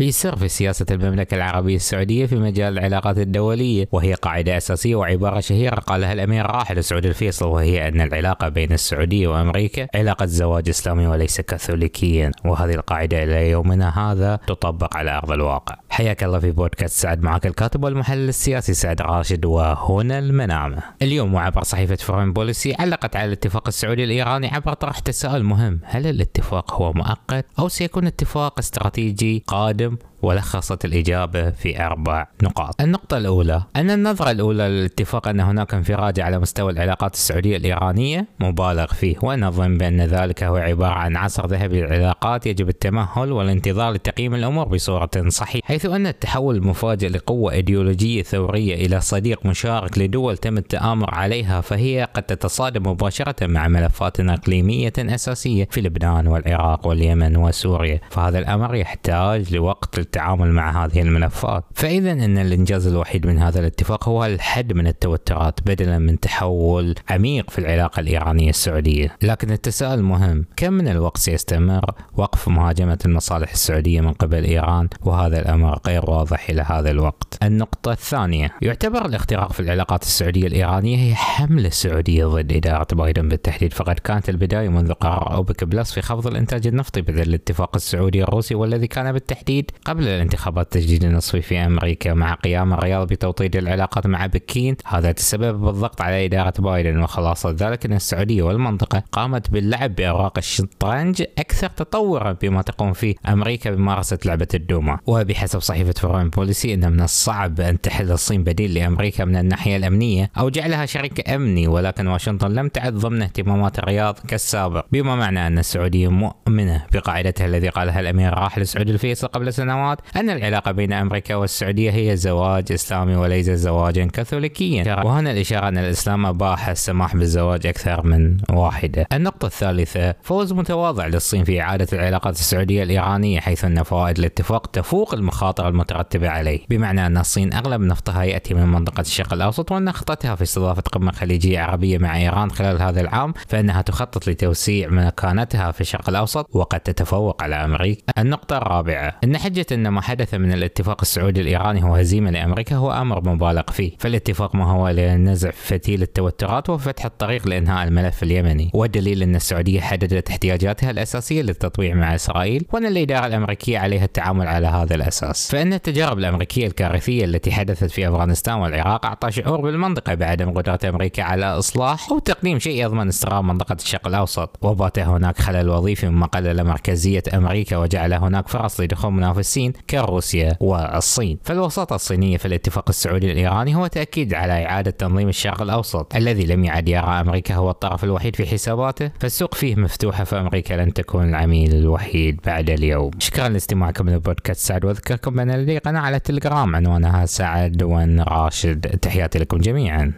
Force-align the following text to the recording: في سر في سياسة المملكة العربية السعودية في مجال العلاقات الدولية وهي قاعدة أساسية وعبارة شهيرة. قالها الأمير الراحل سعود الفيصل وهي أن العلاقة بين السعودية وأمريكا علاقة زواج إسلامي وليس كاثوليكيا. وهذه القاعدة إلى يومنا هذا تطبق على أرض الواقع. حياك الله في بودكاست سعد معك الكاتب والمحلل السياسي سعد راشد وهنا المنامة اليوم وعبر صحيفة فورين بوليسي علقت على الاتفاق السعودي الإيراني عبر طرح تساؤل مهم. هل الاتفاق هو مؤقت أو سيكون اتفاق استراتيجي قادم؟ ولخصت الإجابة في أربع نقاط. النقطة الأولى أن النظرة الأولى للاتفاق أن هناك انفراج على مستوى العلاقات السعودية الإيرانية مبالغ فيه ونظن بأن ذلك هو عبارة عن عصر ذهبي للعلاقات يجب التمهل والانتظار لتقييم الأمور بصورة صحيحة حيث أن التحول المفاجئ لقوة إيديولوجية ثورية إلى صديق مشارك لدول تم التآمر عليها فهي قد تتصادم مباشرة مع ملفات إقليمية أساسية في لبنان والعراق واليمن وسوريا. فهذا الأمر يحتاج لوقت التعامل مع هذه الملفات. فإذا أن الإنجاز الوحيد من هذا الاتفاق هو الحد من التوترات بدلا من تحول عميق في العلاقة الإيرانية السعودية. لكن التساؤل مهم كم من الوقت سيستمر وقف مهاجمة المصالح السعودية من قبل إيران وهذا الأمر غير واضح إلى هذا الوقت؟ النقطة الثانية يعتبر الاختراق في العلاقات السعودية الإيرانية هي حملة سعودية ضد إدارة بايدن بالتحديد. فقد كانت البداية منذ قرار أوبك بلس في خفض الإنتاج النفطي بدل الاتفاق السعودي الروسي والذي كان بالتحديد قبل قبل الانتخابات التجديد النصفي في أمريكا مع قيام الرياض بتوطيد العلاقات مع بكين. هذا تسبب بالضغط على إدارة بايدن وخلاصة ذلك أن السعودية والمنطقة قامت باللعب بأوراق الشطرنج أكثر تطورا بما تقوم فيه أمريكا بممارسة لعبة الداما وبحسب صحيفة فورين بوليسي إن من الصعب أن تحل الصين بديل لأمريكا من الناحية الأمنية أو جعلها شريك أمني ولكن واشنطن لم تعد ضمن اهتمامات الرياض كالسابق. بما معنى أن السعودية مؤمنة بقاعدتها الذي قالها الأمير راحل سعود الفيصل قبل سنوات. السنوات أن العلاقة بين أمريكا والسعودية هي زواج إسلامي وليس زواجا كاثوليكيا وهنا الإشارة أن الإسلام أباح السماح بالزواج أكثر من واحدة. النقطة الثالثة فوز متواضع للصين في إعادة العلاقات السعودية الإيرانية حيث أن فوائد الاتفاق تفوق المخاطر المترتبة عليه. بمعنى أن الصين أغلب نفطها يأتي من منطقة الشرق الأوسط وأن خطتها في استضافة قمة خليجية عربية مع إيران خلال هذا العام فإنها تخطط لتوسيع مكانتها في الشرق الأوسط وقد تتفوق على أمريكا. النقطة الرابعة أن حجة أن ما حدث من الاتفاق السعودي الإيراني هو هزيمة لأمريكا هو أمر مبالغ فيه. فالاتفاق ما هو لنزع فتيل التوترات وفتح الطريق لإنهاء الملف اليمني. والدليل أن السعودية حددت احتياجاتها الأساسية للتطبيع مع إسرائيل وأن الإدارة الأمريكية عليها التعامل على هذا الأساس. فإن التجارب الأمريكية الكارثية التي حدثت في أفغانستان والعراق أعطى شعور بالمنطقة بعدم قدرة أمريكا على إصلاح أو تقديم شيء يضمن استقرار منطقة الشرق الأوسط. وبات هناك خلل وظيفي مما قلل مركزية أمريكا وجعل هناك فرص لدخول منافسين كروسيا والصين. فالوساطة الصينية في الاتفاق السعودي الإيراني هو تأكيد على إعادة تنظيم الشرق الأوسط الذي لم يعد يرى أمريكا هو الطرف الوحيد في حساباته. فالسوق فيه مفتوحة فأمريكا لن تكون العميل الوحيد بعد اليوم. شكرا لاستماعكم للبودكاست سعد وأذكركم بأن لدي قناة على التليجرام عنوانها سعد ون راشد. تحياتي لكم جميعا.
في 0.00 0.12
سر 0.12 0.36
في 0.36 0.48
سياسة 0.48 0.86
المملكة 0.90 1.34
العربية 1.34 1.76
السعودية 1.76 2.26
في 2.26 2.36
مجال 2.36 2.78
العلاقات 2.78 3.18
الدولية 3.18 3.88
وهي 3.92 4.14
قاعدة 4.14 4.56
أساسية 4.56 4.94
وعبارة 4.94 5.40
شهيرة. 5.40 5.74
قالها 5.74 6.12
الأمير 6.12 6.44
الراحل 6.44 6.84
سعود 6.84 7.06
الفيصل 7.06 7.46
وهي 7.46 7.88
أن 7.88 8.00
العلاقة 8.00 8.48
بين 8.48 8.72
السعودية 8.72 9.28
وأمريكا 9.28 9.88
علاقة 9.94 10.26
زواج 10.26 10.68
إسلامي 10.68 11.06
وليس 11.06 11.40
كاثوليكيا. 11.40 12.30
وهذه 12.44 12.74
القاعدة 12.74 13.22
إلى 13.22 13.50
يومنا 13.50 14.12
هذا 14.12 14.36
تطبق 14.46 14.96
على 14.96 15.10
أرض 15.10 15.32
الواقع. 15.32 15.76
حياك 16.00 16.24
الله 16.24 16.38
في 16.38 16.50
بودكاست 16.50 17.02
سعد 17.02 17.22
معك 17.22 17.46
الكاتب 17.46 17.84
والمحلل 17.84 18.28
السياسي 18.28 18.74
سعد 18.74 19.02
راشد 19.02 19.44
وهنا 19.44 20.18
المنامة 20.18 20.78
اليوم 21.02 21.34
وعبر 21.34 21.62
صحيفة 21.62 21.96
فورين 21.96 22.32
بوليسي 22.32 22.74
علقت 22.74 23.16
على 23.16 23.26
الاتفاق 23.26 23.66
السعودي 23.68 24.04
الإيراني 24.04 24.48
عبر 24.48 24.72
طرح 24.72 24.98
تساؤل 24.98 25.42
مهم. 25.42 25.80
هل 25.84 26.06
الاتفاق 26.06 26.74
هو 26.74 26.92
مؤقت 26.92 27.46
أو 27.58 27.68
سيكون 27.68 28.06
اتفاق 28.06 28.58
استراتيجي 28.58 29.44
قادم؟ 29.46 29.96
ولخصت 30.22 30.84
الإجابة 30.84 31.50
في 31.50 31.84
أربع 31.84 32.26
نقاط. 32.42 32.80
النقطة 32.80 33.16
الأولى 33.16 33.62
أن 33.76 33.90
النظرة 33.90 34.30
الأولى 34.30 34.68
للاتفاق 34.68 35.28
أن 35.28 35.40
هناك 35.40 35.74
انفراج 35.74 36.20
على 36.20 36.38
مستوى 36.38 36.72
العلاقات 36.72 37.14
السعودية 37.14 37.56
الإيرانية 37.56 38.26
مبالغ 38.40 38.86
فيه 38.86 39.16
ونظن 39.22 39.78
بأن 39.78 40.00
ذلك 40.00 40.42
هو 40.44 40.56
عبارة 40.56 40.92
عن 40.92 41.16
عصر 41.16 41.46
ذهبي 41.46 41.80
للعلاقات 41.80 42.46
يجب 42.46 42.68
التمهل 42.68 43.32
والانتظار 43.32 43.92
لتقييم 43.92 44.34
الأمور 44.34 44.68
بصورة 44.68 45.10
صحيحة 45.28 45.66
حيث 45.66 45.86
أن 45.86 46.06
التحول 46.06 46.56
المفاجئ 46.56 47.08
لقوة 47.08 47.52
إيديولوجية 47.52 48.22
ثورية 48.22 48.86
إلى 48.86 49.00
صديق 49.00 49.46
مشارك 49.46 49.98
لدول 49.98 50.36
تم 50.36 50.58
التآمر 50.58 51.14
عليها 51.14 51.60
فهي 51.60 52.08
قد 52.14 52.22
تتصادم 52.22 52.90
مباشرة 52.90 53.46
مع 53.46 53.68
ملفات 53.68 54.20
إقليمية 54.20 54.92
أساسية 54.98 55.68
في 55.70 55.80
لبنان 55.80 56.26
والعراق 56.26 56.86
واليمن 56.86 57.36
وسوريا. 57.36 58.00
فهذا 58.10 58.38
الأمر 58.38 58.74
يحتاج 58.74 59.54
لوقت 59.54 59.98
التعامل 60.10 60.52
مع 60.52 60.84
هذه 60.84 61.02
الملفات. 61.02 61.64
فإذا 61.74 62.12
أن 62.12 62.38
الإنجاز 62.38 62.86
الوحيد 62.86 63.26
من 63.26 63.38
هذا 63.38 63.60
الاتفاق 63.60 64.08
هو 64.08 64.24
الحد 64.24 64.72
من 64.72 64.86
التوترات 64.86 65.60
بدلا 65.66 65.98
من 65.98 66.20
تحول 66.20 66.94
عميق 67.10 67.50
في 67.50 67.58
العلاقة 67.58 68.00
الإيرانية 68.00 68.50
السعودية. 68.50 69.16
لكن 69.22 69.50
التساؤل 69.50 70.02
مهم 70.02 70.44
كم 70.56 70.72
من 70.72 70.88
الوقت 70.88 71.18
سيستمر 71.18 71.94
وقف 72.16 72.48
مهاجمة 72.48 72.98
المصالح 73.04 73.52
السعودية 73.52 74.00
من 74.00 74.12
قبل 74.12 74.44
إيران 74.44 74.88
وهذا 75.02 75.40
الأمر 75.40 75.78
غير 75.86 76.10
واضح 76.10 76.50
إلى 76.50 76.62
هذا 76.62 76.90
الوقت؟ 76.90 77.38
النقطة 77.42 77.92
الثانية 77.92 78.52
يعتبر 78.62 79.06
الاختراق 79.06 79.52
في 79.52 79.60
العلاقات 79.60 80.02
السعودية 80.02 80.46
الإيرانية 80.46 80.96
هي 80.96 81.14
حملة 81.14 81.68
سعودية 81.68 82.26
ضد 82.26 82.52
إدارة 82.52 82.94
بايدن 82.94 83.28
بالتحديد. 83.28 83.72
فقد 83.72 83.98
كانت 83.98 84.28
البداية 84.28 84.68
منذ 84.68 84.92
قرار 84.92 85.34
أوبك 85.34 85.64
بلس 85.64 85.92
في 85.92 86.02
خفض 86.02 86.26
الإنتاج 86.26 86.66
النفطي 86.66 87.02
بدل 87.02 87.22
الاتفاق 87.22 87.76
السعودي 87.76 88.22
الروسي 88.22 88.54
والذي 88.54 88.86
كان 88.86 89.12
بالتحديد 89.12 89.70
قبل 89.84 89.99
قبل 90.00 90.08
الانتخابات 90.08 90.66
التجديد 90.66 91.04
النصفي 91.04 91.42
في 91.42 91.58
أمريكا 91.58 92.14
مع 92.14 92.34
قيام 92.34 92.72
الرياض 92.72 93.08
بتوطيد 93.08 93.56
العلاقات 93.56 94.06
مع 94.06 94.26
بكين. 94.26 94.76
هذا 94.86 95.12
تسبب 95.12 95.60
بالضغط 95.60 96.00
على 96.00 96.24
إدارة 96.24 96.52
بايدن 96.58 97.02
وخلاصة 97.02 97.50
ذلك 97.58 97.86
أن 97.86 97.92
السعودية 97.92 98.42
والمنطقة 98.42 99.02
قامت 99.12 99.50
باللعب 99.50 99.94
بأوراق 99.94 100.38
الشطرنج 100.38 101.22
أكثر 101.38 101.68
تطورا 101.68 102.32
بما 102.32 102.62
تقوم 102.62 102.92
فيه 102.92 103.14
أمريكا 103.28 103.70
بممارسة 103.70 104.18
لعبة 104.24 104.48
الداما 104.54 104.98
وبحسب 105.06 105.60
صحيفة 105.60 105.92
فورين 105.92 106.28
بوليسي 106.28 106.74
إن 106.74 106.92
من 106.92 107.00
الصعب 107.00 107.60
أن 107.60 107.80
تحل 107.80 108.12
الصين 108.12 108.44
بديل 108.44 108.74
لأمريكا 108.74 109.24
من 109.24 109.36
الناحية 109.36 109.76
الأمنية 109.76 110.30
أو 110.38 110.48
جعلها 110.48 110.86
شريك 110.86 111.30
أمني 111.30 111.68
ولكن 111.68 112.06
واشنطن 112.06 112.50
لم 112.50 112.68
تعد 112.68 112.94
ضمن 112.94 113.22
اهتمامات 113.22 113.78
الرياض 113.78 114.18
كالسابق. 114.28 114.86
بما 114.92 115.16
معنى 115.16 115.46
أن 115.46 115.58
السعودية 115.58 116.08
مؤمنة 116.08 116.86
بقاعدتها 116.92 117.46
الذي 117.46 117.68
قالها 117.68 118.00
الأمير 118.00 118.34
راحل 118.34 118.66
سعود 118.66 118.88
الفيصل 118.88 119.26
قبل 119.26 119.52
سنوات. 119.52 119.89
السنوات 119.90 120.16
أن 120.16 120.30
العلاقة 120.30 120.72
بين 120.72 120.92
أمريكا 120.92 121.34
والسعودية 121.34 121.90
هي 121.90 122.16
زواج 122.16 122.72
إسلامي 122.72 123.16
وليس 123.16 123.50
زواجا 123.50 124.04
كاثوليكيا 124.04 125.02
وهنا 125.04 125.30
الإشارة 125.30 125.68
أن 125.68 125.78
الإسلام 125.78 126.26
أباح 126.26 126.68
السماح 126.68 127.16
بالزواج 127.16 127.66
أكثر 127.66 128.06
من 128.06 128.36
واحدة. 128.50 129.06
النقطة 129.12 129.46
الثالثة 129.46 130.14
فوز 130.22 130.52
متواضع 130.52 131.06
للصين 131.06 131.44
في 131.44 131.60
إعادة 131.60 131.86
العلاقات 131.92 132.34
السعودية 132.34 132.82
الإيرانية 132.82 133.40
حيث 133.40 133.64
أن 133.64 133.82
فوائد 133.82 134.18
الاتفاق 134.18 134.66
تفوق 134.66 135.14
المخاطر 135.14 135.68
المترتبة 135.68 136.28
عليه. 136.28 136.60
بمعنى 136.70 137.06
أن 137.06 137.16
الصين 137.16 137.54
أغلب 137.54 137.80
نفطها 137.80 138.22
يأتي 138.22 138.54
من 138.54 138.66
منطقة 138.66 139.00
الشرق 139.00 139.32
الأوسط 139.32 139.72
وأن 139.72 139.92
خطتها 139.92 140.34
في 140.34 140.42
استضافة 140.42 140.82
قمة 140.82 141.12
خليجية 141.12 141.60
عربية 141.60 141.98
مع 141.98 142.16
إيران 142.16 142.50
خلال 142.50 142.82
هذا 142.82 143.00
العام 143.00 143.34
فإنها 143.48 143.82
تخطط 143.82 144.28
لتوسيع 144.28 144.88
مكانتها 144.88 145.70
في 145.70 145.80
الشرق 145.80 146.08
الأوسط 146.08 146.48
وقد 146.52 146.80
تتفوق 146.80 147.42
على 147.42 147.54
أمريكا. 147.54 148.02
النقطة 148.18 148.56
الرابعة 148.56 149.16
أن 149.24 149.38
حجة 149.38 149.66
أن 149.80 149.88
ما 149.88 150.00
حدث 150.00 150.34
من 150.34 150.52
الاتفاق 150.52 151.00
السعودي 151.02 151.40
الإيراني 151.40 151.84
هو 151.84 151.94
هزيمة 151.94 152.30
لأمريكا 152.30 152.76
هو 152.76 152.92
أمر 152.92 153.28
مبالغ 153.28 153.62
فيه. 153.72 153.92
فالاتفاق 153.98 154.54
ما 154.54 154.70
هو 154.70 154.88
لنزع 154.88 155.50
فتيل 155.50 156.02
التوترات 156.02 156.70
وفتح 156.70 157.04
الطريق 157.04 157.48
لإنهاء 157.48 157.88
الملف 157.88 158.22
اليمني. 158.22 158.70
والدليل 158.74 159.22
أن 159.22 159.36
السعودية 159.36 159.80
حددت 159.80 160.30
احتياجاتها 160.30 160.90
الأساسية 160.90 161.42
للتطبيع 161.42 161.94
مع 161.94 162.14
إسرائيل 162.14 162.66
وأن 162.72 162.86
الإدارة 162.86 163.26
الأمريكية 163.26 163.78
عليها 163.78 164.04
التعامل 164.04 164.48
على 164.48 164.66
هذا 164.66 164.94
الأساس. 164.94 165.50
فإن 165.50 165.72
التجارب 165.72 166.18
الأمريكية 166.18 166.66
الكارثية 166.66 167.24
التي 167.24 167.52
حدثت 167.52 167.90
في 167.90 168.08
أفغانستان 168.08 168.54
والعراق 168.54 169.06
أعطى 169.06 169.30
شعور 169.30 169.60
بالمنطقة 169.60 170.14
بعدم 170.14 170.50
قدرة 170.50 170.78
أمريكا 170.88 171.22
على 171.22 171.46
إصلاح 171.46 172.10
أو 172.10 172.18
تقديم 172.18 172.58
شيء 172.58 172.84
يضمن 172.84 173.08
استقرار 173.08 173.42
منطقة 173.42 173.74
الشرق 173.74 174.06
الأوسط. 174.06 174.58
وبات 174.62 174.98
هناك 174.98 175.38
خلل 175.38 175.68
وظيفي 175.68 176.08
مما 176.08 176.26
قلل 176.26 176.64
مركزية 176.64 177.22
أمريكا 177.34 177.76
وجعل 177.76 178.12
هناك 178.12 178.48
فرص 178.48 178.80
لدخول 178.80 179.12
منافسين 179.12 179.69
كروسيا 179.90 180.56
والصين. 180.60 181.38
فالوساطة 181.44 181.94
الصينية 181.94 182.36
في 182.36 182.46
الاتفاق 182.46 182.88
السعودي 182.88 183.32
الإيراني 183.32 183.76
هو 183.76 183.86
تأكيد 183.86 184.34
على 184.34 184.66
إعادة 184.66 184.90
تنظيم 184.90 185.28
الشرق 185.28 185.62
الأوسط 185.62 186.16
الذي 186.16 186.46
لم 186.46 186.64
يعد 186.64 186.88
يرى 186.88 187.00
أمريكا 187.00 187.54
هو 187.54 187.70
الطرف 187.70 188.04
الوحيد 188.04 188.36
في 188.36 188.46
حساباته. 188.46 189.10
فالسوق 189.20 189.54
فيه 189.54 189.76
مفتوحة 189.76 190.24
فأمريكا 190.24 190.74
لن 190.74 190.92
تكون 190.92 191.28
العميل 191.28 191.74
الوحيد 191.74 192.40
بعد 192.46 192.70
اليوم. 192.70 193.10
شكرا 193.18 193.48
لاستماعكم 193.48 194.10
للبودكاست 194.10 194.60
سعد 194.60 194.84
وأذكركم 194.84 195.34
بأن 195.34 195.50
لدي 195.50 195.78
قناة 195.78 196.00
على 196.00 196.16
التليجرام 196.16 196.76
عنوانها 196.76 197.26
سعد 197.26 197.82
ون 197.82 198.20
راشد. 198.20 198.80
تحياتي 198.80 199.38
لكم 199.38 199.58
جميعا. 199.58 200.08